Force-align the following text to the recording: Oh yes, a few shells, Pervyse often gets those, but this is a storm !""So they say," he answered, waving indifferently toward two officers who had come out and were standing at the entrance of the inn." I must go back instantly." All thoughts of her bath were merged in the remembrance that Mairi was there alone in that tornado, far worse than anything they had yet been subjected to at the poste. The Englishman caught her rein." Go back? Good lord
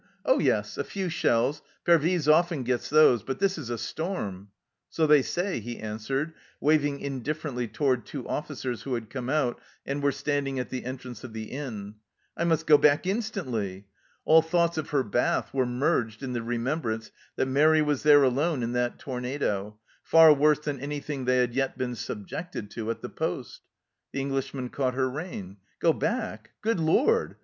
Oh 0.25 0.39
yes, 0.39 0.79
a 0.79 0.83
few 0.83 1.09
shells, 1.09 1.61
Pervyse 1.85 2.27
often 2.27 2.63
gets 2.63 2.89
those, 2.89 3.21
but 3.21 3.37
this 3.37 3.55
is 3.59 3.69
a 3.69 3.77
storm 3.77 4.47
!""So 4.89 5.05
they 5.05 5.21
say," 5.21 5.59
he 5.59 5.77
answered, 5.77 6.33
waving 6.59 6.99
indifferently 7.01 7.67
toward 7.67 8.03
two 8.07 8.27
officers 8.27 8.81
who 8.81 8.95
had 8.95 9.11
come 9.11 9.29
out 9.29 9.61
and 9.85 10.01
were 10.01 10.11
standing 10.11 10.57
at 10.57 10.69
the 10.71 10.85
entrance 10.85 11.23
of 11.23 11.33
the 11.33 11.51
inn." 11.51 11.97
I 12.35 12.45
must 12.45 12.65
go 12.65 12.79
back 12.79 13.05
instantly." 13.05 13.85
All 14.25 14.41
thoughts 14.41 14.79
of 14.79 14.89
her 14.89 15.03
bath 15.03 15.53
were 15.53 15.67
merged 15.67 16.23
in 16.23 16.33
the 16.33 16.41
remembrance 16.41 17.11
that 17.35 17.45
Mairi 17.45 17.83
was 17.83 18.01
there 18.01 18.23
alone 18.23 18.63
in 18.63 18.71
that 18.71 18.97
tornado, 18.97 19.77
far 20.01 20.33
worse 20.33 20.61
than 20.61 20.79
anything 20.79 21.25
they 21.25 21.37
had 21.37 21.53
yet 21.53 21.77
been 21.77 21.93
subjected 21.93 22.71
to 22.71 22.89
at 22.89 23.01
the 23.03 23.09
poste. 23.09 23.61
The 24.13 24.21
Englishman 24.21 24.69
caught 24.69 24.95
her 24.95 25.07
rein." 25.07 25.57
Go 25.79 25.93
back? 25.93 26.53
Good 26.63 26.79
lord 26.79 27.35